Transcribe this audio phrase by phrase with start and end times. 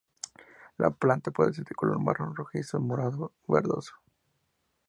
[0.79, 3.93] La planta puede ser de color marrón, rojizo-morado o verdoso.